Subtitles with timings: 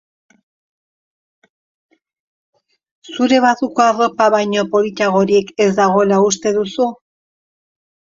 [3.17, 6.89] Zure barruko arropa baino politagorik ez dagoela uste duzu?